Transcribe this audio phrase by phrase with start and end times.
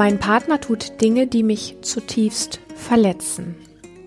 [0.00, 3.54] Mein Partner tut Dinge, die mich zutiefst verletzen.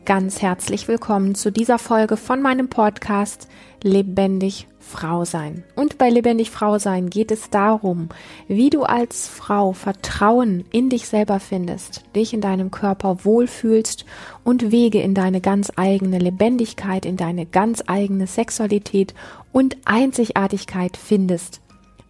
[0.06, 3.48] Ganz herzlich willkommen zu dieser Folge von meinem Podcast
[3.84, 5.64] Lebendig Frau sein.
[5.76, 8.10] Und bei Lebendig Frau sein geht es darum,
[8.48, 14.04] wie du als Frau Vertrauen in dich selber findest, dich in deinem Körper wohlfühlst
[14.44, 19.14] und Wege in deine ganz eigene Lebendigkeit, in deine ganz eigene Sexualität
[19.52, 21.62] und Einzigartigkeit findest.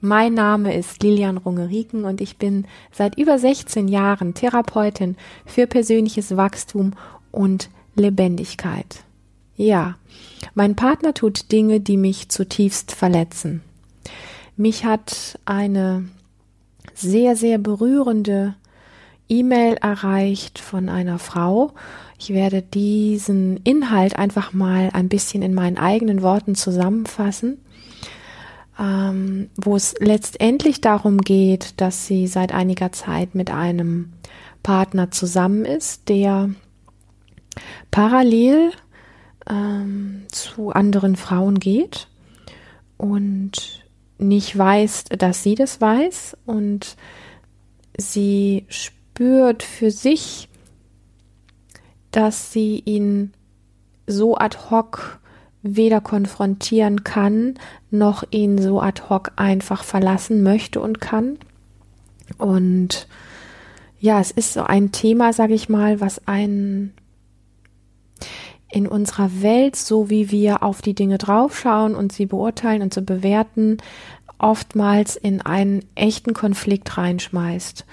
[0.05, 6.35] Mein Name ist Lilian Rungeriken und ich bin seit über 16 Jahren Therapeutin für persönliches
[6.35, 6.91] Wachstum
[7.31, 9.05] und Lebendigkeit.
[9.55, 9.95] Ja,
[10.55, 13.61] mein Partner tut Dinge, die mich zutiefst verletzen.
[14.57, 16.03] Mich hat eine
[16.93, 18.55] sehr, sehr berührende
[19.29, 21.71] E-Mail erreicht von einer Frau.
[22.19, 27.62] Ich werde diesen Inhalt einfach mal ein bisschen in meinen eigenen Worten zusammenfassen,
[28.83, 34.13] ähm, wo es letztendlich darum geht, dass sie seit einiger Zeit mit einem
[34.61, 36.49] Partner zusammen ist, der
[37.91, 38.71] parallel
[39.49, 42.09] ähm, zu anderen Frauen geht
[42.97, 43.85] und
[44.17, 46.97] nicht weiß, dass sie das weiß und
[47.97, 50.49] sie spürt für sich,
[52.11, 53.33] dass sie ihn
[54.07, 55.19] so ad hoc
[55.63, 57.55] weder konfrontieren kann,
[57.89, 61.37] noch ihn so ad hoc einfach verlassen möchte und kann.
[62.37, 63.07] Und
[63.99, 66.93] ja, es ist so ein Thema, sage ich mal, was einen
[68.69, 73.01] in unserer Welt, so wie wir auf die Dinge draufschauen und sie beurteilen und so
[73.01, 73.77] bewerten,
[74.39, 77.85] oftmals in einen echten Konflikt reinschmeißt.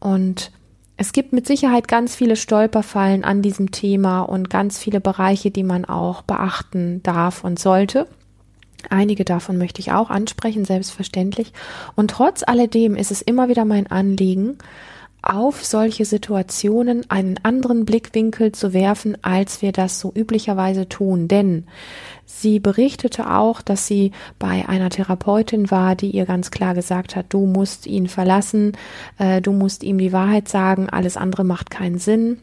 [0.00, 0.50] Und
[0.96, 5.64] es gibt mit Sicherheit ganz viele Stolperfallen an diesem Thema und ganz viele Bereiche, die
[5.64, 8.06] man auch beachten darf und sollte.
[8.90, 11.52] Einige davon möchte ich auch ansprechen, selbstverständlich.
[11.96, 14.58] Und trotz alledem ist es immer wieder mein Anliegen,
[15.24, 21.28] auf solche Situationen einen anderen Blickwinkel zu werfen, als wir das so üblicherweise tun.
[21.28, 21.64] Denn
[22.26, 27.26] sie berichtete auch, dass sie bei einer Therapeutin war, die ihr ganz klar gesagt hat,
[27.30, 28.72] du musst ihn verlassen,
[29.18, 32.38] äh, du musst ihm die Wahrheit sagen, alles andere macht keinen Sinn.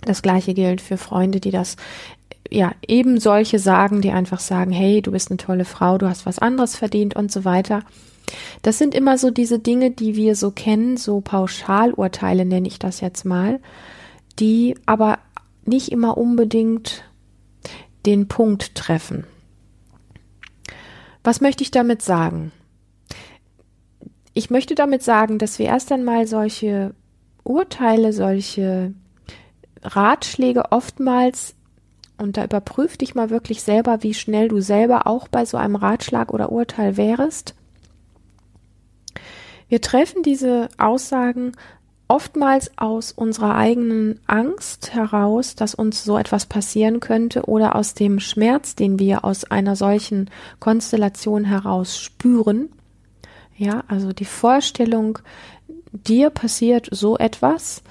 [0.00, 1.76] Das gleiche gilt für Freunde, die das
[2.50, 6.26] ja eben solche sagen, die einfach sagen, hey, du bist eine tolle Frau, du hast
[6.26, 7.82] was anderes verdient und so weiter.
[8.62, 13.00] Das sind immer so diese Dinge, die wir so kennen, so Pauschalurteile nenne ich das
[13.00, 13.60] jetzt mal,
[14.38, 15.18] die aber
[15.64, 17.04] nicht immer unbedingt
[18.06, 19.24] den Punkt treffen.
[21.22, 22.52] Was möchte ich damit sagen?
[24.34, 26.94] Ich möchte damit sagen, dass wir erst einmal solche
[27.44, 28.92] Urteile, solche
[29.82, 31.54] Ratschläge oftmals,
[32.16, 35.76] und da überprüf dich mal wirklich selber, wie schnell du selber auch bei so einem
[35.76, 37.54] Ratschlag oder Urteil wärst,
[39.74, 41.50] wir treffen diese Aussagen
[42.06, 48.20] oftmals aus unserer eigenen Angst heraus, dass uns so etwas passieren könnte oder aus dem
[48.20, 50.30] Schmerz, den wir aus einer solchen
[50.60, 52.68] Konstellation heraus spüren.
[53.56, 55.18] Ja, also die Vorstellung,
[55.90, 57.82] dir passiert so etwas,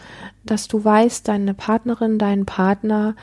[0.46, 3.14] dass du weißt, deine Partnerin, dein Partner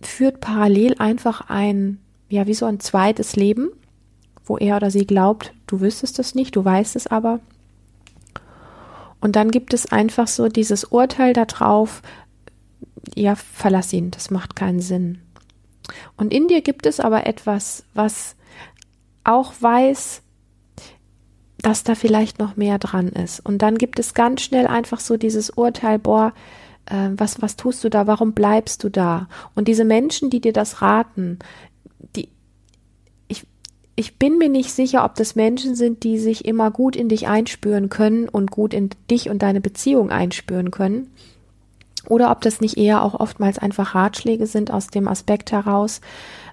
[0.00, 1.98] führt parallel einfach ein,
[2.30, 3.68] ja, wie so ein zweites Leben,
[4.46, 7.40] wo er oder sie glaubt, du wüsstest es nicht, du weißt es aber
[9.22, 12.02] und dann gibt es einfach so dieses Urteil darauf,
[13.14, 15.22] ja, verlass ihn, das macht keinen Sinn.
[16.16, 18.34] Und in dir gibt es aber etwas, was
[19.22, 20.22] auch weiß,
[21.58, 23.38] dass da vielleicht noch mehr dran ist.
[23.38, 26.32] Und dann gibt es ganz schnell einfach so dieses Urteil, boah,
[26.86, 28.08] äh, was, was tust du da?
[28.08, 29.28] Warum bleibst du da?
[29.54, 31.38] Und diese Menschen, die dir das raten,
[33.94, 37.28] ich bin mir nicht sicher, ob das Menschen sind, die sich immer gut in dich
[37.28, 41.10] einspüren können und gut in dich und deine Beziehung einspüren können.
[42.08, 46.00] Oder ob das nicht eher auch oftmals einfach Ratschläge sind aus dem Aspekt heraus,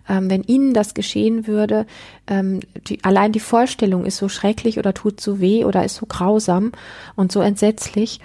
[0.08, 1.86] ähm, wenn ihnen das geschehen würde,
[2.28, 6.06] ähm, die, allein die Vorstellung ist so schrecklich oder tut so weh oder ist so
[6.06, 6.72] grausam
[7.16, 8.20] und so entsetzlich,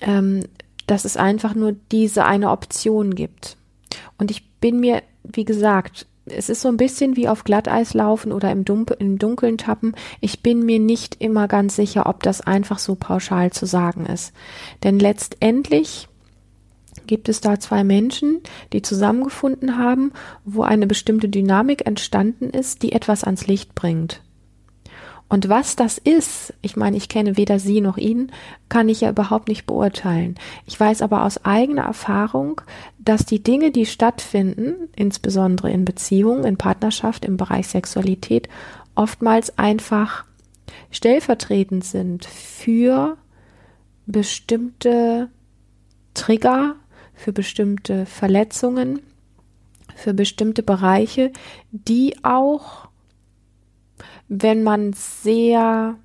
[0.00, 0.44] ähm,
[0.86, 3.56] dass es einfach nur diese eine Option gibt.
[4.18, 8.32] Und ich bin mir, wie gesagt, es ist so ein bisschen wie auf Glatteis laufen
[8.32, 9.94] oder im, Dunkel, im Dunkeln tappen.
[10.20, 14.32] Ich bin mir nicht immer ganz sicher, ob das einfach so pauschal zu sagen ist.
[14.82, 16.08] Denn letztendlich
[17.06, 18.40] gibt es da zwei Menschen,
[18.72, 20.12] die zusammengefunden haben,
[20.44, 24.22] wo eine bestimmte Dynamik entstanden ist, die etwas ans Licht bringt.
[25.28, 28.30] Und was das ist, ich meine, ich kenne weder sie noch ihn,
[28.68, 30.36] kann ich ja überhaupt nicht beurteilen.
[30.66, 32.60] Ich weiß aber aus eigener Erfahrung,
[32.98, 38.48] dass die Dinge, die stattfinden, insbesondere in Beziehungen, in Partnerschaft, im Bereich Sexualität,
[38.94, 40.24] oftmals einfach
[40.90, 43.16] stellvertretend sind für
[44.06, 45.28] bestimmte
[46.12, 46.76] Trigger,
[47.14, 49.00] für bestimmte Verletzungen,
[49.94, 51.32] für bestimmte Bereiche,
[51.70, 52.88] die auch,
[54.28, 55.96] wenn man sehr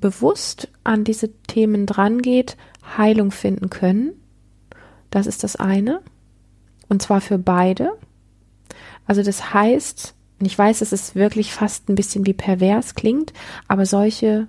[0.00, 2.56] bewusst an diese Themen drangeht,
[2.96, 4.12] Heilung finden können.
[5.10, 6.00] Das ist das eine.
[6.88, 7.92] Und zwar für beide.
[9.06, 13.32] Also das heißt, und ich weiß, dass es wirklich fast ein bisschen wie pervers klingt,
[13.68, 14.48] aber solche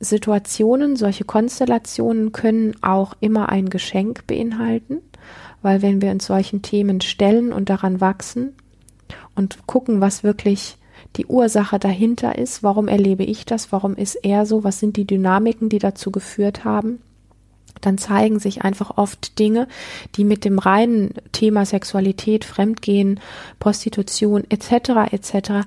[0.00, 4.98] Situationen, solche Konstellationen können auch immer ein Geschenk beinhalten,
[5.60, 8.54] weil wenn wir uns solchen Themen stellen und daran wachsen
[9.34, 10.78] und gucken, was wirklich
[11.16, 15.06] die Ursache dahinter ist, warum erlebe ich das, warum ist er so, was sind die
[15.06, 17.00] Dynamiken, die dazu geführt haben,
[17.80, 19.68] dann zeigen sich einfach oft Dinge,
[20.16, 23.20] die mit dem reinen Thema Sexualität, Fremdgehen,
[23.58, 25.12] Prostitution etc.
[25.12, 25.66] etc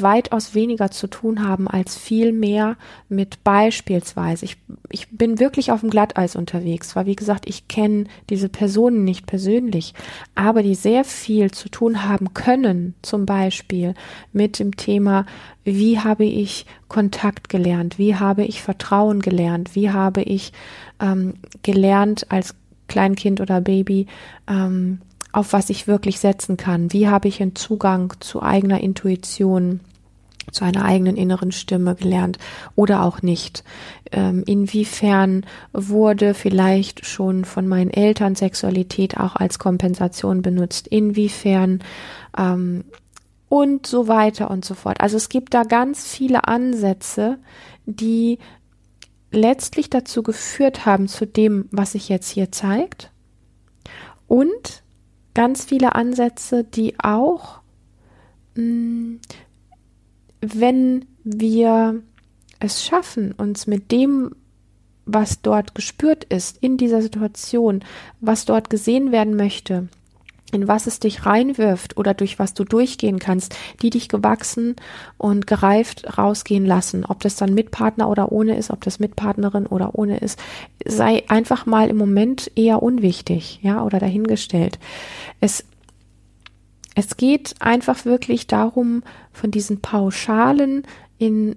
[0.00, 2.76] weitaus weniger zu tun haben als viel mehr
[3.08, 4.44] mit beispielsweise.
[4.44, 4.56] Ich,
[4.90, 9.26] ich bin wirklich auf dem Glatteis unterwegs, weil wie gesagt, ich kenne diese Personen nicht
[9.26, 9.94] persönlich,
[10.34, 13.94] aber die sehr viel zu tun haben können, zum Beispiel
[14.32, 15.26] mit dem Thema,
[15.64, 20.52] wie habe ich Kontakt gelernt, wie habe ich Vertrauen gelernt, wie habe ich
[21.00, 22.54] ähm, gelernt als
[22.88, 24.06] Kleinkind oder Baby,
[24.48, 25.00] ähm,
[25.32, 26.92] auf was ich wirklich setzen kann.
[26.92, 29.80] Wie habe ich einen Zugang zu eigener Intuition,
[30.50, 32.38] zu einer eigenen inneren Stimme gelernt
[32.76, 33.64] oder auch nicht?
[34.10, 40.86] Ähm, inwiefern wurde vielleicht schon von meinen Eltern Sexualität auch als Kompensation benutzt?
[40.88, 41.82] Inwiefern
[42.36, 42.84] ähm,
[43.48, 45.00] und so weiter und so fort.
[45.00, 47.38] Also es gibt da ganz viele Ansätze,
[47.84, 48.38] die
[49.30, 53.10] letztlich dazu geführt haben zu dem, was sich jetzt hier zeigt.
[54.26, 54.82] Und
[55.34, 57.60] ganz viele Ansätze, die auch,
[58.54, 59.16] mm,
[60.40, 62.02] wenn wir
[62.60, 64.34] es schaffen, uns mit dem,
[65.04, 67.84] was dort gespürt ist, in dieser Situation,
[68.20, 69.88] was dort gesehen werden möchte,
[70.52, 74.76] in was es dich reinwirft oder durch was du durchgehen kannst, die dich gewachsen
[75.18, 77.04] und gereift rausgehen lassen.
[77.04, 80.38] Ob das dann mit Partner oder ohne ist, ob das mit Partnerin oder ohne ist,
[80.86, 84.78] sei einfach mal im Moment eher unwichtig, ja, oder dahingestellt.
[85.40, 85.64] Es,
[86.94, 89.02] es geht einfach wirklich darum,
[89.32, 90.82] von diesen Pauschalen
[91.18, 91.56] in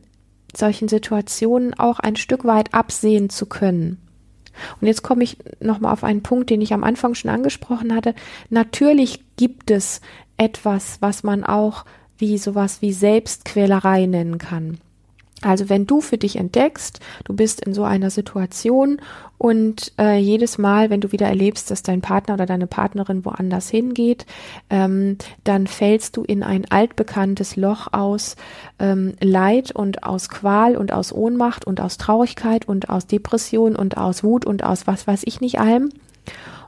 [0.55, 4.04] solchen Situationen auch ein Stück weit absehen zu können.
[4.79, 8.13] Und jetzt komme ich nochmal auf einen Punkt, den ich am Anfang schon angesprochen hatte.
[8.49, 10.01] Natürlich gibt es
[10.37, 11.85] etwas, was man auch
[12.17, 14.79] wie sowas wie Selbstquälerei nennen kann.
[15.45, 18.99] Also wenn du für dich entdeckst, du bist in so einer Situation
[19.37, 23.69] und äh, jedes Mal, wenn du wieder erlebst, dass dein Partner oder deine Partnerin woanders
[23.69, 24.25] hingeht,
[24.71, 28.37] ähm, dann fällst du in ein altbekanntes Loch aus
[28.79, 33.97] ähm, Leid und aus Qual und aus Ohnmacht und aus Traurigkeit und aus Depression und
[33.97, 35.89] aus Wut und aus was weiß ich nicht allem.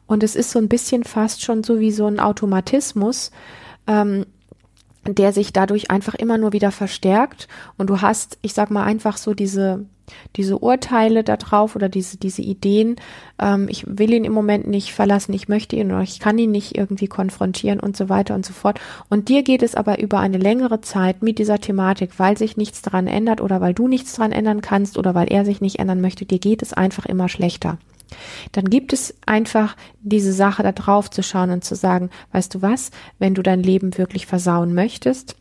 [0.05, 3.31] Und es ist so ein bisschen fast schon so wie so ein Automatismus.
[3.87, 4.25] Ähm,
[5.15, 7.47] der sich dadurch einfach immer nur wieder verstärkt.
[7.77, 9.85] Und du hast, ich sag mal einfach so diese
[10.35, 12.95] diese Urteile da drauf oder diese diese Ideen,
[13.39, 16.51] ähm, ich will ihn im Moment nicht verlassen, ich möchte ihn oder ich kann ihn
[16.51, 18.79] nicht irgendwie konfrontieren und so weiter und so fort.
[19.09, 22.81] Und dir geht es aber über eine längere Zeit mit dieser Thematik, weil sich nichts
[22.81, 26.01] daran ändert oder weil du nichts daran ändern kannst oder weil er sich nicht ändern
[26.01, 27.77] möchte, dir geht es einfach immer schlechter.
[28.53, 32.61] Dann gibt es einfach diese Sache da drauf zu schauen und zu sagen, weißt du
[32.61, 35.35] was, wenn du dein Leben wirklich versauen möchtest,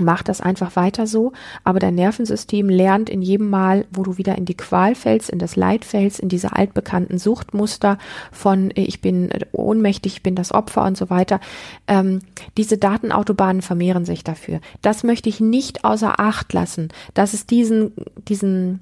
[0.00, 1.32] Mach das einfach weiter so,
[1.62, 5.38] aber dein Nervensystem lernt in jedem Mal, wo du wieder in die Qual fällst, in
[5.38, 7.98] das Leid fällst, in diese altbekannten Suchtmuster
[8.32, 11.38] von äh, ich bin äh, ohnmächtig, ich bin das Opfer und so weiter.
[11.86, 12.20] Ähm,
[12.56, 14.60] diese Datenautobahnen vermehren sich dafür.
[14.82, 17.92] Das möchte ich nicht außer Acht lassen, dass es diesen,
[18.28, 18.80] diesen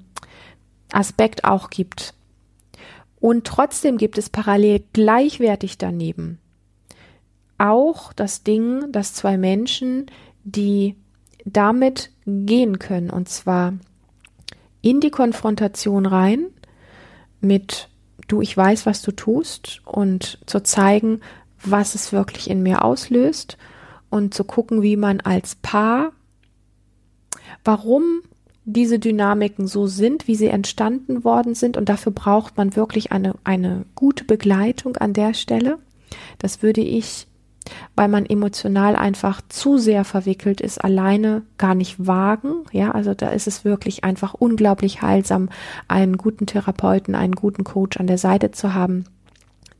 [0.91, 2.15] Aspekt auch gibt.
[3.19, 6.39] Und trotzdem gibt es parallel gleichwertig daneben
[7.57, 10.07] auch das Ding, dass zwei Menschen,
[10.43, 10.95] die
[11.45, 13.73] damit gehen können, und zwar
[14.81, 16.47] in die Konfrontation rein
[17.41, 17.89] mit
[18.27, 21.21] du, ich weiß, was du tust und zu zeigen,
[21.63, 23.57] was es wirklich in mir auslöst
[24.09, 26.11] und zu gucken, wie man als Paar,
[27.63, 28.21] warum
[28.65, 31.75] diese Dynamiken so sind, wie sie entstanden worden sind.
[31.75, 35.79] Und dafür braucht man wirklich eine, eine gute Begleitung an der Stelle.
[36.39, 37.27] Das würde ich,
[37.95, 42.65] weil man emotional einfach zu sehr verwickelt ist, alleine gar nicht wagen.
[42.71, 45.49] Ja, also da ist es wirklich einfach unglaublich heilsam,
[45.87, 49.05] einen guten Therapeuten, einen guten Coach an der Seite zu haben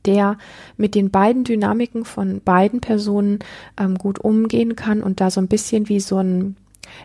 [0.06, 0.38] der
[0.76, 3.40] mit den beiden Dynamiken von beiden Personen
[3.80, 6.58] ähm, gut umgehen kann und da so ein bisschen wie so ein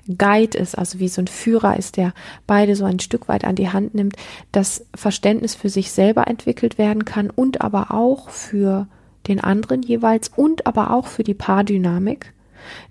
[0.06, 2.12] Guide ist, also wie so ein Führer ist, der
[2.46, 4.16] beide so ein Stück weit an die Hand nimmt,
[4.52, 8.86] dass Verständnis für sich selber entwickelt werden kann und aber auch für
[9.28, 12.32] den anderen jeweils und aber auch für die Paardynamik,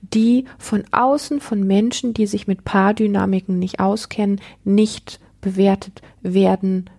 [0.01, 6.89] die von außen von Menschen, die sich mit Paardynamiken nicht auskennen, nicht bewertet werden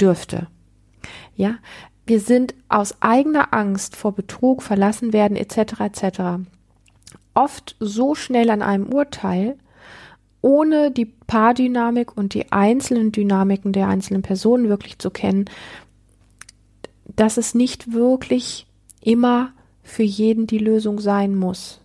[0.00, 0.48] dürfte.
[1.34, 1.56] Ja,
[2.06, 5.80] wir sind aus eigener Angst vor Betrug, verlassen werden etc.
[5.80, 6.20] etc.
[7.34, 9.56] oft so schnell an einem Urteil,
[10.40, 15.46] ohne die Paardynamik und die einzelnen Dynamiken der einzelnen Personen wirklich zu kennen,
[17.16, 18.66] dass es nicht wirklich
[19.06, 21.80] immer für jeden die Lösung sein muss.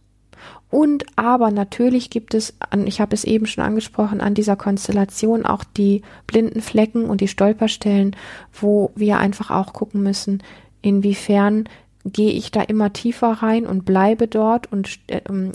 [0.69, 5.63] Und aber natürlich gibt es, ich habe es eben schon angesprochen, an dieser Konstellation auch
[5.63, 8.15] die blinden Flecken und die Stolperstellen,
[8.53, 10.41] wo wir einfach auch gucken müssen,
[10.81, 11.65] inwiefern
[12.05, 15.51] gehe ich da immer tiefer rein und bleibe dort und ähm,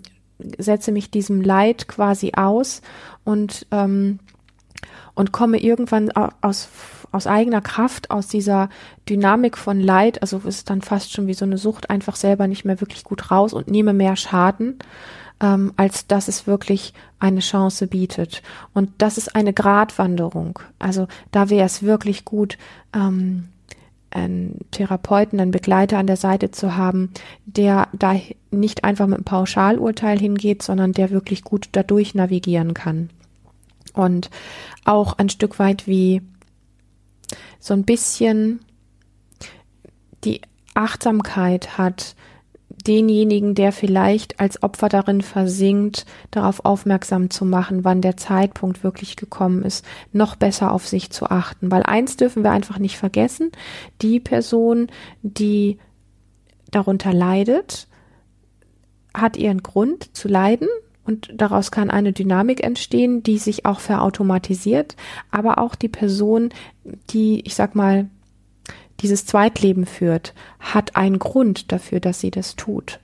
[0.58, 2.82] setze mich diesem Leid quasi aus
[3.24, 4.20] und ähm,
[5.14, 6.68] und komme irgendwann aus
[7.12, 8.68] aus eigener Kraft aus dieser
[9.08, 12.64] Dynamik von Leid, also ist dann fast schon wie so eine Sucht, einfach selber nicht
[12.64, 14.78] mehr wirklich gut raus und nehme mehr Schaden,
[15.40, 18.42] ähm, als dass es wirklich eine Chance bietet.
[18.74, 20.58] Und das ist eine Gratwanderung.
[20.78, 22.58] Also da wäre es wirklich gut,
[22.94, 23.48] ähm,
[24.10, 27.10] einen Therapeuten, einen Begleiter an der Seite zu haben,
[27.44, 28.14] der da
[28.50, 33.10] nicht einfach mit einem Pauschalurteil hingeht, sondern der wirklich gut dadurch navigieren kann.
[33.92, 34.30] Und
[34.84, 36.22] auch ein Stück weit wie
[37.58, 38.60] so ein bisschen
[40.24, 40.40] die
[40.74, 42.14] Achtsamkeit hat,
[42.86, 49.16] denjenigen, der vielleicht als Opfer darin versinkt, darauf aufmerksam zu machen, wann der Zeitpunkt wirklich
[49.16, 51.70] gekommen ist, noch besser auf sich zu achten.
[51.70, 53.50] Weil eins dürfen wir einfach nicht vergessen,
[54.02, 54.88] die Person,
[55.22, 55.78] die
[56.70, 57.88] darunter leidet,
[59.14, 60.68] hat ihren Grund zu leiden
[61.06, 64.96] und daraus kann eine Dynamik entstehen, die sich auch verautomatisiert,
[65.30, 66.50] aber auch die Person,
[67.10, 68.08] die, ich sag mal,
[69.00, 72.98] dieses Zweitleben führt, hat einen Grund dafür, dass sie das tut.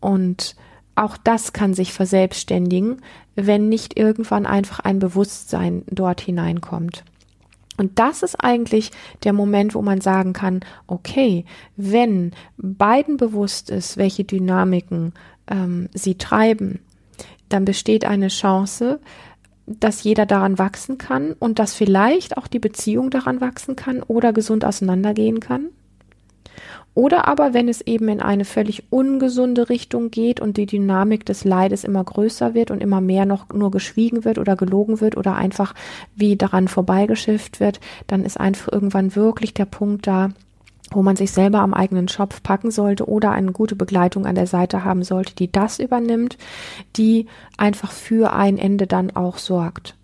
[0.00, 0.56] Und
[0.94, 3.02] auch das kann sich verselbstständigen,
[3.34, 7.04] wenn nicht irgendwann einfach ein Bewusstsein dort hineinkommt.
[7.76, 8.90] Und das ist eigentlich
[9.22, 11.44] der Moment, wo man sagen kann, okay,
[11.76, 15.14] wenn beiden bewusst ist, welche Dynamiken
[15.48, 16.80] ähm, sie treiben,
[17.48, 19.00] dann besteht eine Chance,
[19.66, 24.32] dass jeder daran wachsen kann und dass vielleicht auch die Beziehung daran wachsen kann oder
[24.32, 25.68] gesund auseinandergehen kann.
[26.94, 31.44] Oder aber, wenn es eben in eine völlig ungesunde Richtung geht und die Dynamik des
[31.44, 35.36] Leides immer größer wird und immer mehr noch nur geschwiegen wird oder gelogen wird oder
[35.36, 35.74] einfach
[36.16, 37.78] wie daran vorbeigeschifft wird,
[38.08, 40.30] dann ist einfach irgendwann wirklich der Punkt da,
[40.90, 44.46] wo man sich selber am eigenen Schopf packen sollte oder eine gute Begleitung an der
[44.46, 46.38] Seite haben sollte, die das übernimmt,
[46.96, 47.26] die
[47.56, 49.94] einfach für ein Ende dann auch sorgt.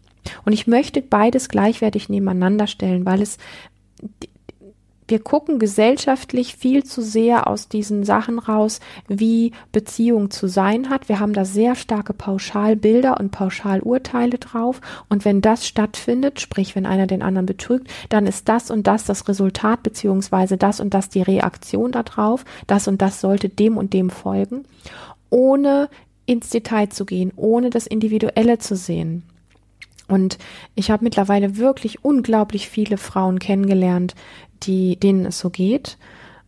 [0.45, 3.39] Und ich möchte beides gleichwertig nebeneinander stellen, weil es
[5.07, 11.09] wir gucken gesellschaftlich viel zu sehr aus diesen Sachen raus, wie Beziehung zu sein hat.
[11.09, 14.81] Wir haben da sehr starke Pauschalbilder und Pauschalurteile drauf.
[15.09, 19.05] Und wenn das stattfindet, sprich, wenn einer den anderen betrügt, dann ist das und das
[19.05, 22.45] das Resultat, beziehungsweise das und das die Reaktion darauf.
[22.67, 24.65] Das und das sollte dem und dem folgen,
[25.29, 25.89] ohne
[26.27, 29.25] ins Detail zu gehen, ohne das Individuelle zu sehen.
[30.07, 30.39] Und
[30.75, 34.15] ich habe mittlerweile wirklich unglaublich viele Frauen kennengelernt,
[34.67, 35.99] die, denen es so geht.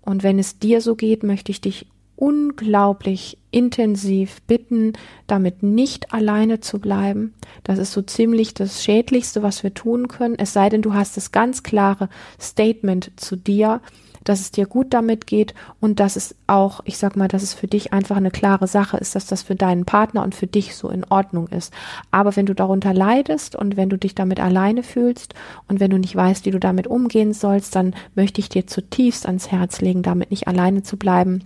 [0.03, 4.95] Und wenn es dir so geht, möchte ich dich unglaublich intensiv bitten,
[5.27, 7.35] damit nicht alleine zu bleiben.
[7.63, 10.37] Das ist so ziemlich das Schädlichste, was wir tun können.
[10.39, 12.09] Es sei denn, du hast das ganz klare
[12.41, 13.81] Statement zu dir,
[14.28, 17.54] dass es dir gut damit geht und dass es auch, ich sag mal, dass es
[17.54, 20.75] für dich einfach eine klare Sache ist, dass das für deinen Partner und für dich
[20.75, 21.73] so in Ordnung ist.
[22.11, 25.35] Aber wenn du darunter leidest und wenn du dich damit alleine fühlst
[25.68, 29.26] und wenn du nicht weißt, wie du damit umgehen sollst, dann möchte ich dir zutiefst
[29.26, 31.45] ans Herz legen, damit nicht alleine zu bleiben,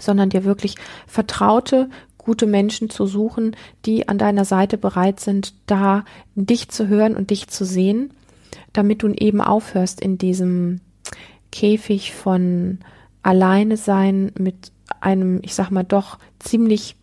[0.00, 0.74] sondern dir wirklich
[1.06, 3.56] vertraute, gute Menschen zu suchen,
[3.86, 8.10] die an deiner Seite bereit sind, da dich zu hören und dich zu sehen,
[8.72, 10.80] damit du eben aufhörst in diesem
[11.50, 12.78] Käfig von
[13.22, 16.96] alleine sein mit einem, ich sag mal, doch ziemlich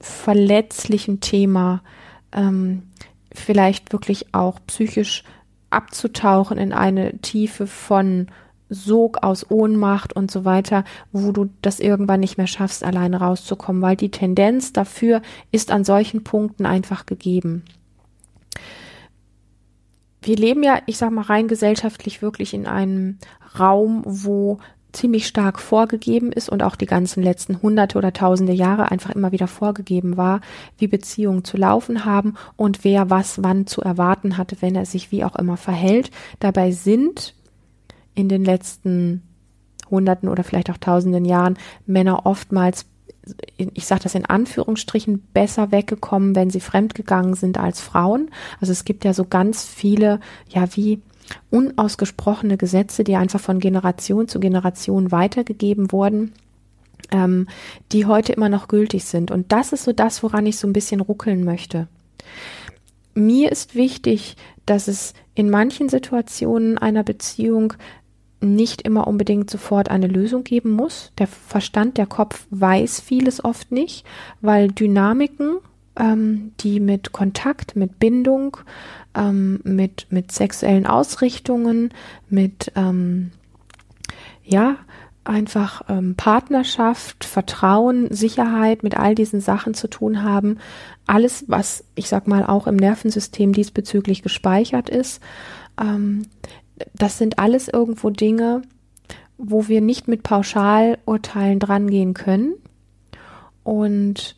[0.00, 1.82] verletzlichen Thema,
[2.32, 2.84] ähm,
[3.32, 5.24] vielleicht wirklich auch psychisch
[5.70, 8.28] abzutauchen in eine Tiefe von
[8.70, 13.80] Sog aus Ohnmacht und so weiter, wo du das irgendwann nicht mehr schaffst, alleine rauszukommen,
[13.80, 17.64] weil die Tendenz dafür ist an solchen Punkten einfach gegeben
[20.28, 23.18] wir leben ja, ich sag mal rein gesellschaftlich wirklich in einem
[23.58, 24.58] Raum, wo
[24.92, 29.32] ziemlich stark vorgegeben ist und auch die ganzen letzten hunderte oder tausende Jahre einfach immer
[29.32, 30.40] wieder vorgegeben war,
[30.76, 35.10] wie Beziehungen zu laufen haben und wer was wann zu erwarten hatte, wenn er sich
[35.10, 36.10] wie auch immer verhält.
[36.40, 37.34] Dabei sind
[38.14, 39.22] in den letzten
[39.90, 42.84] hunderten oder vielleicht auch tausenden Jahren Männer oftmals
[43.56, 48.30] ich sage das in Anführungsstrichen, besser weggekommen, wenn sie fremdgegangen sind als Frauen.
[48.60, 51.00] Also es gibt ja so ganz viele, ja, wie
[51.50, 56.32] unausgesprochene Gesetze, die einfach von Generation zu Generation weitergegeben wurden,
[57.10, 57.46] ähm,
[57.92, 59.30] die heute immer noch gültig sind.
[59.30, 61.88] Und das ist so das, woran ich so ein bisschen ruckeln möchte.
[63.14, 67.74] Mir ist wichtig, dass es in manchen Situationen einer Beziehung
[68.40, 71.12] nicht immer unbedingt sofort eine Lösung geben muss.
[71.18, 74.04] Der Verstand, der Kopf weiß vieles oft nicht,
[74.40, 75.58] weil Dynamiken,
[75.96, 78.58] ähm, die mit Kontakt, mit Bindung,
[79.14, 81.92] ähm, mit, mit sexuellen Ausrichtungen,
[82.28, 83.32] mit, ähm,
[84.44, 84.76] ja,
[85.24, 90.58] einfach ähm, Partnerschaft, Vertrauen, Sicherheit mit all diesen Sachen zu tun haben.
[91.06, 95.20] Alles, was ich sag mal auch im Nervensystem diesbezüglich gespeichert ist,
[95.78, 96.22] ähm,
[96.94, 98.62] das sind alles irgendwo Dinge,
[99.36, 102.54] wo wir nicht mit Pauschalurteilen drangehen können.
[103.62, 104.36] Und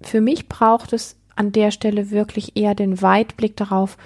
[0.00, 3.96] für mich braucht es an der Stelle wirklich eher den Weitblick darauf,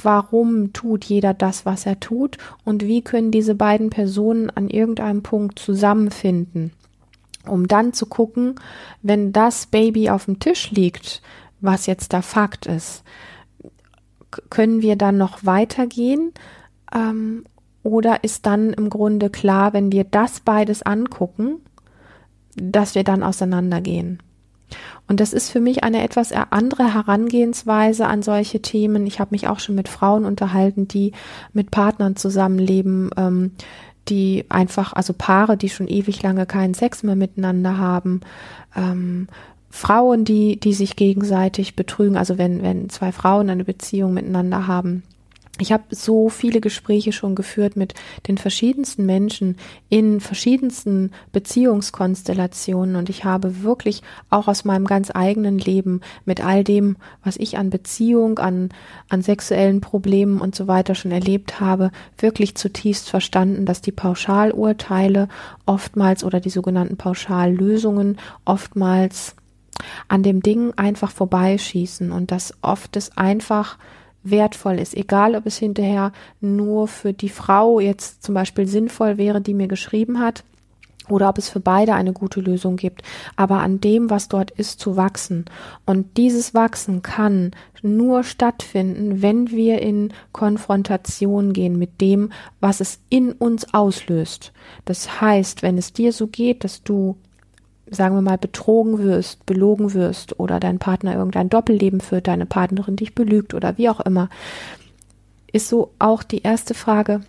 [0.00, 5.22] warum tut jeder das, was er tut und wie können diese beiden Personen an irgendeinem
[5.22, 6.72] Punkt zusammenfinden,
[7.46, 8.54] um dann zu gucken,
[9.02, 11.22] wenn das Baby auf dem Tisch liegt,
[11.60, 13.04] was jetzt der Fakt ist,
[14.50, 16.32] können wir dann noch weitergehen
[16.94, 17.44] ähm,
[17.82, 21.60] oder ist dann im Grunde klar, wenn wir das beides angucken,
[22.54, 24.22] dass wir dann auseinandergehen?
[25.08, 29.06] Und das ist für mich eine etwas andere Herangehensweise an solche Themen.
[29.06, 31.12] Ich habe mich auch schon mit Frauen unterhalten, die
[31.52, 33.52] mit Partnern zusammenleben, ähm,
[34.08, 38.20] die einfach, also Paare, die schon ewig lange keinen Sex mehr miteinander haben,
[38.74, 39.28] ähm,
[39.74, 45.02] Frauen, die, die sich gegenseitig betrügen, also wenn, wenn zwei Frauen eine Beziehung miteinander haben,
[45.58, 47.94] ich habe so viele Gespräche schon geführt mit
[48.26, 49.56] den verschiedensten Menschen
[49.88, 56.64] in verschiedensten Beziehungskonstellationen und ich habe wirklich auch aus meinem ganz eigenen Leben mit all
[56.64, 58.70] dem, was ich an Beziehung, an,
[59.08, 65.28] an sexuellen Problemen und so weiter schon erlebt habe, wirklich zutiefst verstanden, dass die Pauschalurteile
[65.64, 69.36] oftmals oder die sogenannten Pauschallösungen oftmals
[70.08, 73.78] an dem Ding einfach vorbeischießen und dass oft es einfach
[74.22, 79.40] wertvoll ist, egal ob es hinterher nur für die Frau jetzt zum Beispiel sinnvoll wäre,
[79.40, 80.44] die mir geschrieben hat,
[81.08, 83.02] oder ob es für beide eine gute Lösung gibt,
[83.36, 85.46] aber an dem, was dort ist, zu wachsen.
[85.84, 92.30] Und dieses Wachsen kann nur stattfinden, wenn wir in Konfrontation gehen mit dem,
[92.60, 94.52] was es in uns auslöst.
[94.84, 97.16] Das heißt, wenn es dir so geht, dass du
[97.92, 102.96] sagen wir mal, betrogen wirst, belogen wirst oder dein Partner irgendein Doppelleben führt, deine Partnerin
[102.96, 104.28] dich belügt oder wie auch immer,
[105.52, 107.20] ist so auch die erste Frage,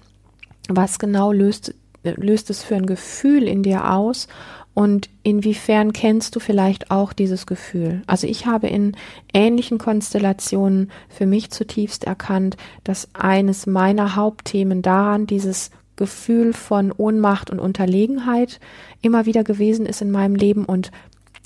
[0.70, 1.74] was genau löst,
[2.04, 4.28] löst es für ein Gefühl in dir aus
[4.74, 8.02] und inwiefern kennst du vielleicht auch dieses Gefühl?
[8.08, 8.96] Also ich habe in
[9.34, 15.70] ähnlichen Konstellationen für mich zutiefst erkannt, dass eines meiner Hauptthemen daran dieses
[16.04, 18.60] Gefühl von Ohnmacht und Unterlegenheit
[19.02, 20.92] immer wieder gewesen ist in meinem Leben und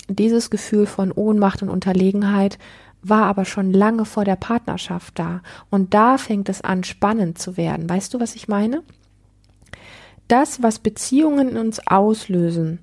[0.08, 2.58] dieses Gefühl von Ohnmacht und Unterlegenheit
[3.02, 5.42] war aber schon lange vor der Partnerschaft da.
[5.70, 7.88] Und da fängt es an, spannend zu werden.
[7.88, 8.82] Weißt du, was ich meine?
[10.26, 12.80] Das, was Beziehungen in uns auslösen,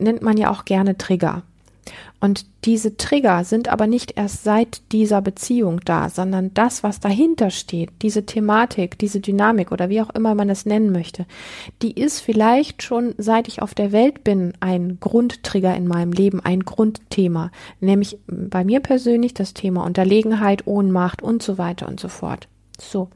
[0.00, 1.44] nennt man ja auch gerne Trigger.
[2.22, 7.50] Und diese Trigger sind aber nicht erst seit dieser Beziehung da, sondern das, was dahinter
[7.50, 11.26] steht, diese Thematik, diese Dynamik oder wie auch immer man es nennen möchte,
[11.82, 16.38] die ist vielleicht schon seit ich auf der Welt bin ein Grundtrigger in meinem Leben,
[16.38, 22.06] ein Grundthema, nämlich bei mir persönlich das Thema Unterlegenheit, Ohnmacht und so weiter und so
[22.08, 22.46] fort.
[22.90, 23.08] So,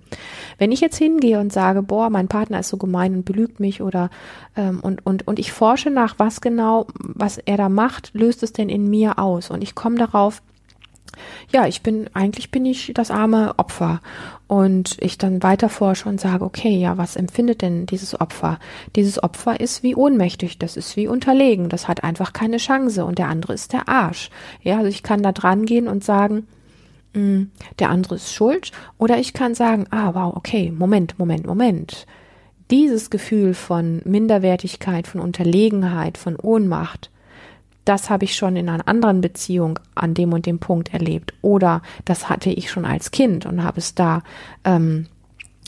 [0.59, 3.83] wenn ich jetzt hingehe und sage, boah, mein Partner ist so gemein und belügt mich
[3.83, 4.11] oder
[4.57, 8.53] ähm, und und und ich forsche nach, was genau, was er da macht, löst es
[8.53, 10.43] denn in mir aus und ich komme darauf,
[11.53, 14.01] ja, ich bin, eigentlich bin ich das arme Opfer.
[14.49, 18.61] Und ich dann weiter forsche und sage, okay, ja, was empfindet denn dieses Opfer?
[18.95, 23.19] Dieses Opfer ist wie ohnmächtig, das ist wie unterlegen, das hat einfach keine Chance und
[23.19, 24.31] der andere ist der Arsch.
[24.63, 26.47] Ja, also ich kann da dran gehen und sagen,
[27.17, 32.07] hm, der andere ist schuld oder ich kann sagen, ah, wow, okay, Moment, Moment, Moment.
[32.71, 37.11] Dieses Gefühl von Minderwertigkeit, von Unterlegenheit, von Ohnmacht,
[37.87, 41.81] das habe ich schon in einer anderen Beziehung an dem und dem Punkt erlebt oder
[42.05, 44.23] das hatte ich schon als Kind und habe es da
[44.65, 45.07] ähm,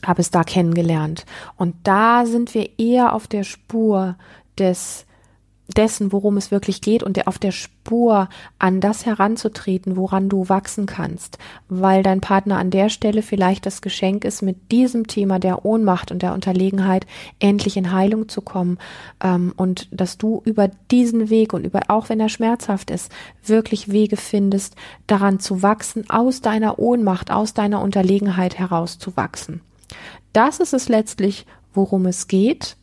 [0.04, 1.24] habe es da kennengelernt.
[1.56, 4.16] Und da sind wir eher auf der Spur
[4.58, 5.06] des
[5.76, 8.28] dessen, worum es wirklich geht und auf der Spur
[8.58, 13.82] an das heranzutreten, woran du wachsen kannst, weil dein Partner an der Stelle vielleicht das
[13.82, 17.06] Geschenk ist, mit diesem Thema der Ohnmacht und der Unterlegenheit
[17.38, 18.78] endlich in Heilung zu kommen
[19.22, 23.12] ähm, und dass du über diesen Weg und über auch wenn er schmerzhaft ist,
[23.44, 24.74] wirklich Wege findest,
[25.06, 29.60] daran zu wachsen, aus deiner Ohnmacht, aus deiner Unterlegenheit herauszuwachsen.
[30.32, 32.76] Das ist es letztlich, worum es geht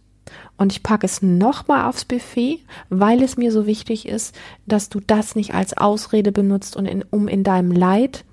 [0.58, 2.60] und ich packe es nochmal aufs Buffet,
[2.90, 4.36] weil es mir so wichtig ist,
[4.66, 8.24] dass du das nicht als Ausrede benutzt und in, um in deinem Leid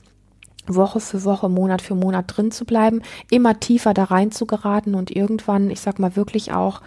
[0.66, 4.94] Woche für Woche, Monat für Monat drin zu bleiben, immer tiefer da rein zu geraten
[4.94, 6.80] und irgendwann, ich sag mal wirklich auch,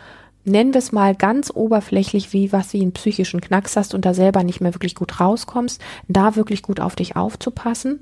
[0.46, 4.14] nennen wir es mal ganz oberflächlich, wie was wie einen psychischen Knacks hast und da
[4.14, 8.00] selber nicht mehr wirklich gut rauskommst, da wirklich gut auf dich aufzupassen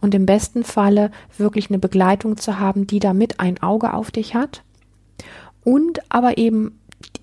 [0.00, 4.10] und im besten Falle wirklich eine Begleitung zu haben, die da mit ein Auge auf
[4.10, 4.62] dich hat
[5.64, 6.78] und aber eben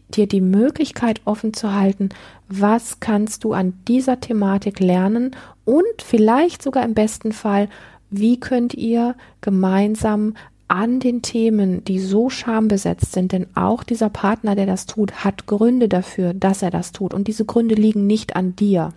[0.09, 2.09] dir die Möglichkeit offen zu halten,
[2.49, 7.69] was kannst du an dieser Thematik lernen und vielleicht sogar im besten Fall,
[8.09, 10.35] wie könnt ihr gemeinsam
[10.67, 15.45] an den Themen, die so schambesetzt sind, denn auch dieser Partner, der das tut, hat
[15.45, 18.93] Gründe dafür, dass er das tut und diese Gründe liegen nicht an dir.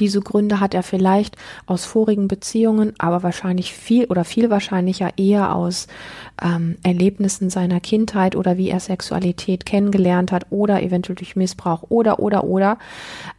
[0.00, 5.54] Diese Gründe hat er vielleicht aus vorigen Beziehungen, aber wahrscheinlich viel oder viel wahrscheinlicher eher
[5.54, 5.86] aus
[6.42, 12.18] ähm, Erlebnissen seiner Kindheit oder wie er Sexualität kennengelernt hat oder eventuell durch Missbrauch oder
[12.18, 12.78] oder oder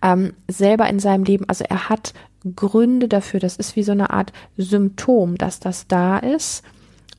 [0.02, 1.46] ähm, selber in seinem Leben.
[1.48, 2.14] Also er hat
[2.56, 3.40] Gründe dafür.
[3.40, 6.64] Das ist wie so eine Art Symptom, dass das da ist.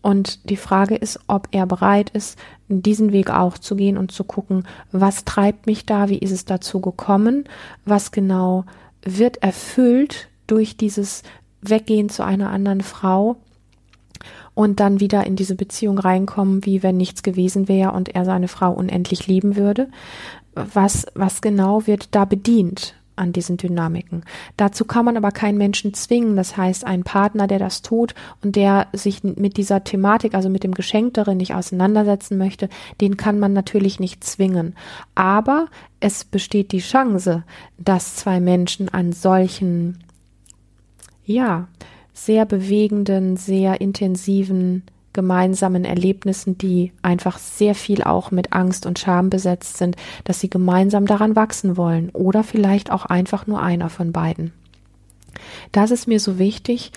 [0.02, 4.22] Und die Frage ist, ob er bereit ist, diesen Weg auch zu gehen und zu
[4.22, 7.44] gucken, was treibt mich da, wie ist es dazu gekommen,
[7.84, 8.64] was genau
[9.06, 11.22] wird erfüllt durch dieses
[11.62, 13.36] Weggehen zu einer anderen Frau
[14.54, 18.48] und dann wieder in diese Beziehung reinkommen, wie wenn nichts gewesen wäre und er seine
[18.48, 19.88] Frau unendlich lieben würde.
[20.54, 22.94] Was, was genau wird da bedient?
[23.16, 24.22] An diesen Dynamiken.
[24.56, 26.36] Dazu kann man aber keinen Menschen zwingen.
[26.36, 30.62] Das heißt, ein Partner, der das tut und der sich mit dieser Thematik, also mit
[30.62, 32.68] dem Geschenk darin nicht auseinandersetzen möchte,
[33.00, 34.74] den kann man natürlich nicht zwingen.
[35.14, 35.66] Aber
[36.00, 37.42] es besteht die Chance,
[37.78, 39.98] dass zwei Menschen an solchen,
[41.24, 41.68] ja,
[42.12, 44.84] sehr bewegenden, sehr intensiven
[45.16, 50.48] gemeinsamen Erlebnissen, die einfach sehr viel auch mit Angst und Scham besetzt sind, dass sie
[50.48, 54.52] gemeinsam daran wachsen wollen oder vielleicht auch einfach nur einer von beiden.
[55.72, 56.92] Das ist mir so wichtig,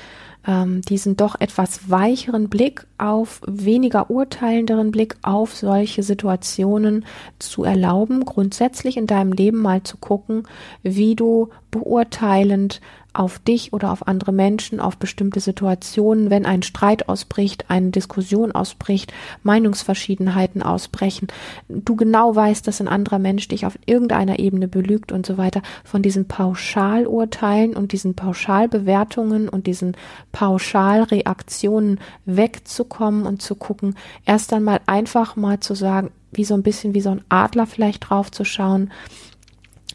[0.47, 7.05] ähm, diesen doch etwas weicheren Blick auf, weniger urteilenderen Blick auf solche Situationen
[7.39, 10.43] zu erlauben, grundsätzlich in deinem Leben mal zu gucken,
[10.83, 12.79] wie du beurteilend
[13.19, 18.53] auf dich oder auf andere Menschen, auf bestimmte Situationen, wenn ein Streit ausbricht, eine Diskussion
[18.53, 19.11] ausbricht,
[19.43, 21.27] Meinungsverschiedenheiten ausbrechen,
[21.67, 25.61] du genau weißt, dass ein anderer Mensch dich auf irgendeiner Ebene belügt und so weiter,
[25.83, 29.97] von diesen Pauschalurteilen und diesen Pauschalbewertungen und diesen
[30.31, 36.93] Pauschalreaktionen wegzukommen und zu gucken, erst einmal einfach mal zu sagen, wie so ein bisschen
[36.93, 38.91] wie so ein Adler vielleicht drauf zu schauen,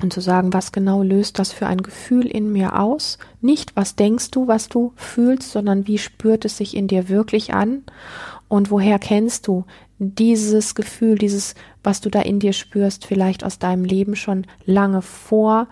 [0.03, 3.19] und zu sagen, was genau löst das für ein Gefühl in mir aus?
[3.41, 7.55] Nicht, was denkst du, was du fühlst, sondern wie spürt es sich in dir wirklich
[7.55, 7.85] an?
[8.49, 9.65] Und woher kennst du
[9.99, 15.01] dieses Gefühl, dieses, was du da in dir spürst, vielleicht aus deinem Leben schon lange
[15.03, 15.69] vor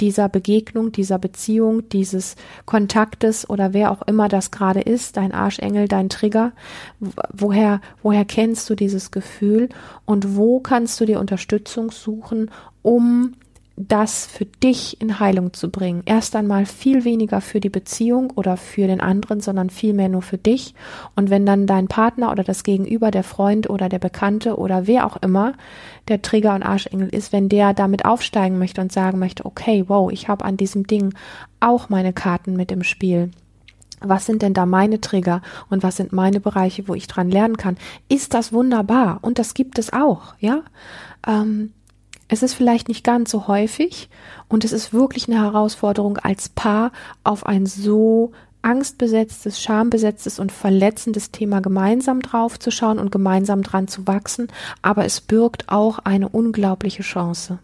[0.00, 2.34] dieser Begegnung, dieser Beziehung, dieses
[2.66, 6.52] Kontaktes oder wer auch immer das gerade ist, dein Arschengel, dein Trigger,
[7.32, 9.68] woher, woher kennst du dieses Gefühl
[10.04, 12.50] und wo kannst du dir Unterstützung suchen,
[12.82, 13.34] um
[13.76, 16.02] das für dich in Heilung zu bringen.
[16.04, 20.22] Erst einmal viel weniger für die Beziehung oder für den anderen, sondern viel mehr nur
[20.22, 20.74] für dich.
[21.16, 25.06] Und wenn dann dein Partner oder das Gegenüber, der Freund oder der Bekannte oder wer
[25.06, 25.54] auch immer
[26.08, 30.12] der Trigger und Arschengel ist, wenn der damit aufsteigen möchte und sagen möchte, okay, wow,
[30.12, 31.14] ich habe an diesem Ding
[31.60, 33.30] auch meine Karten mit im Spiel.
[34.00, 37.56] Was sind denn da meine Trigger und was sind meine Bereiche, wo ich dran lernen
[37.56, 37.76] kann?
[38.08, 39.20] Ist das wunderbar?
[39.22, 40.62] Und das gibt es auch, ja?
[41.26, 41.72] Ähm,
[42.32, 44.08] es ist vielleicht nicht ganz so häufig
[44.48, 46.90] und es ist wirklich eine Herausforderung als Paar
[47.24, 54.48] auf ein so angstbesetztes, schambesetztes und verletzendes Thema gemeinsam draufzuschauen und gemeinsam dran zu wachsen,
[54.80, 57.58] aber es birgt auch eine unglaubliche Chance.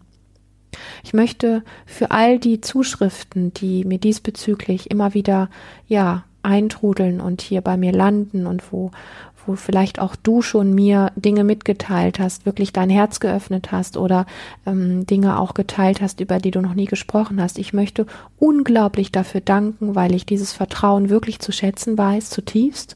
[1.03, 5.49] Ich möchte für all die Zuschriften, die mir diesbezüglich immer wieder,
[5.87, 8.91] ja, eintrudeln und hier bei mir landen und wo,
[9.49, 14.27] wo vielleicht auch du schon mir Dinge mitgeteilt hast, wirklich dein Herz geöffnet hast oder
[14.67, 17.57] ähm, Dinge auch geteilt hast, über die du noch nie gesprochen hast.
[17.57, 18.05] Ich möchte
[18.37, 22.95] unglaublich dafür danken, weil ich dieses Vertrauen wirklich zu schätzen weiß, zutiefst.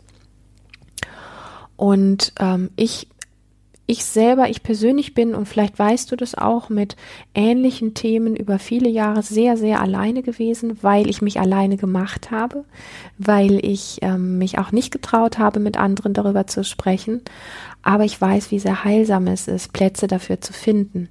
[1.76, 3.08] Und ähm, ich
[3.86, 6.96] ich selber, ich persönlich bin, und vielleicht weißt du das auch, mit
[7.36, 12.64] ähnlichen Themen über viele Jahre sehr, sehr alleine gewesen, weil ich mich alleine gemacht habe,
[13.18, 17.22] weil ich ähm, mich auch nicht getraut habe, mit anderen darüber zu sprechen.
[17.82, 21.10] Aber ich weiß, wie sehr heilsam es ist, Plätze dafür zu finden,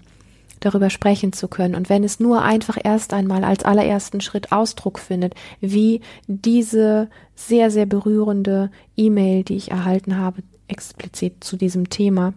[0.60, 1.74] darüber sprechen zu können.
[1.74, 7.70] Und wenn es nur einfach erst einmal als allerersten Schritt Ausdruck findet, wie diese sehr,
[7.70, 12.32] sehr berührende E-Mail, die ich erhalten habe, explizit zu diesem Thema,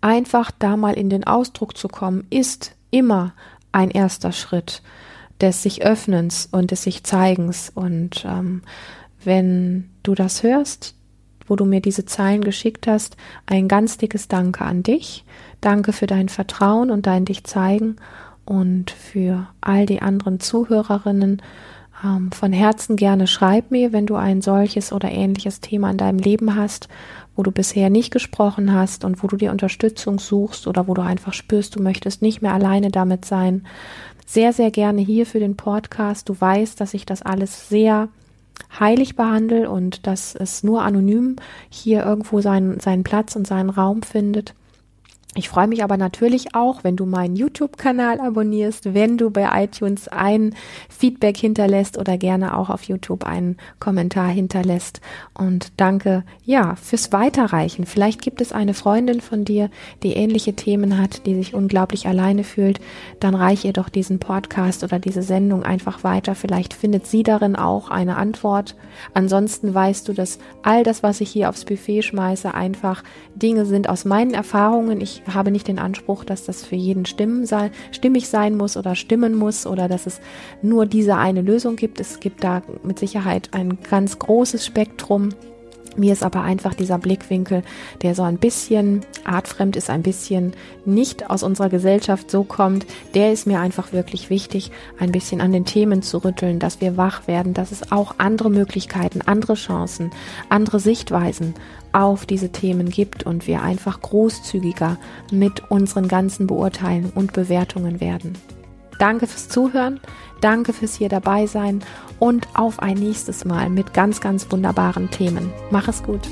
[0.00, 3.32] Einfach da mal in den Ausdruck zu kommen, ist immer
[3.72, 4.82] ein erster Schritt
[5.40, 7.70] des sich Öffnens und des sich Zeigens.
[7.74, 8.62] Und ähm,
[9.22, 10.94] wenn du das hörst,
[11.46, 15.24] wo du mir diese Zeilen geschickt hast, ein ganz dickes Danke an dich.
[15.60, 17.96] Danke für dein Vertrauen und dein dich zeigen
[18.44, 21.42] und für all die anderen Zuhörerinnen.
[22.04, 26.18] Ähm, von Herzen gerne schreib mir, wenn du ein solches oder ähnliches Thema in deinem
[26.18, 26.88] Leben hast,
[27.36, 31.02] wo du bisher nicht gesprochen hast und wo du dir Unterstützung suchst oder wo du
[31.02, 33.66] einfach spürst, du möchtest nicht mehr alleine damit sein.
[34.26, 36.28] Sehr, sehr gerne hier für den Podcast.
[36.28, 38.08] Du weißt, dass ich das alles sehr
[38.80, 41.36] heilig behandle und dass es nur anonym
[41.68, 44.54] hier irgendwo seinen, seinen Platz und seinen Raum findet.
[45.38, 50.08] Ich freue mich aber natürlich auch, wenn du meinen YouTube-Kanal abonnierst, wenn du bei iTunes
[50.08, 50.54] ein
[50.88, 55.02] Feedback hinterlässt oder gerne auch auf YouTube einen Kommentar hinterlässt.
[55.34, 57.84] Und danke, ja, fürs Weiterreichen.
[57.84, 59.68] Vielleicht gibt es eine Freundin von dir,
[60.02, 62.80] die ähnliche Themen hat, die sich unglaublich alleine fühlt.
[63.20, 66.34] Dann reich ihr doch diesen Podcast oder diese Sendung einfach weiter.
[66.34, 68.74] Vielleicht findet sie darin auch eine Antwort.
[69.12, 73.90] Ansonsten weißt du, dass all das, was ich hier aufs Buffet schmeiße, einfach Dinge sind
[73.90, 75.02] aus meinen Erfahrungen.
[75.02, 77.04] Ich habe nicht den Anspruch, dass das für jeden
[77.46, 80.20] sei, stimmig sein muss oder stimmen muss oder dass es
[80.62, 82.00] nur diese eine Lösung gibt.
[82.00, 85.30] Es gibt da mit Sicherheit ein ganz großes Spektrum.
[85.96, 87.62] Mir ist aber einfach dieser Blickwinkel,
[88.02, 90.52] der so ein bisschen artfremd ist, ein bisschen
[90.84, 95.52] nicht aus unserer Gesellschaft so kommt, der ist mir einfach wirklich wichtig, ein bisschen an
[95.52, 100.10] den Themen zu rütteln, dass wir wach werden, dass es auch andere Möglichkeiten, andere Chancen,
[100.48, 101.54] andere Sichtweisen
[101.92, 104.98] auf diese Themen gibt und wir einfach großzügiger
[105.32, 108.34] mit unseren ganzen Beurteilen und Bewertungen werden.
[108.98, 110.00] Danke fürs Zuhören,
[110.40, 111.82] danke fürs hier dabei sein
[112.18, 115.52] und auf ein nächstes Mal mit ganz, ganz wunderbaren Themen.
[115.70, 116.28] Mach es gut.